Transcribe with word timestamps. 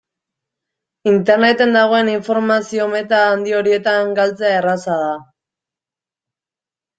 Interneten 1.09 1.75
dagoen 1.77 2.09
informazio-meta 2.13 3.19
handi 3.35 3.55
horietan 3.59 4.17
galtzea 4.21 4.55
erraza 4.63 4.97
da. 5.03 5.13